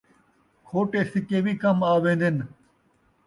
کھوٹے 0.67 1.01
سکے 1.11 1.37
وی 1.45 1.53
کم 1.63 1.77
آوین٘دن 1.93 2.35